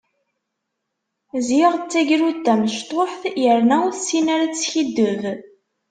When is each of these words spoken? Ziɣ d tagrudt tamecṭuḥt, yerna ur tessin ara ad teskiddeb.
Ziɣ 1.47 1.73
d 1.77 1.83
tagrudt 1.91 2.43
tamecṭuḥt, 2.45 3.21
yerna 3.41 3.77
ur 3.85 3.93
tessin 3.95 4.27
ara 4.33 4.43
ad 4.47 4.53
teskiddeb. 4.55 5.21